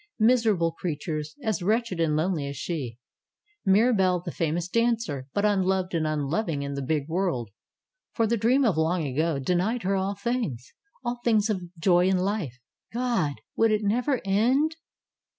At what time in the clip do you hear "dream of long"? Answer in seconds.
8.35-9.05